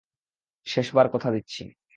শেষবার, 0.67 1.07
কথা 1.09 1.29
দিচ্ছি। 1.31 1.63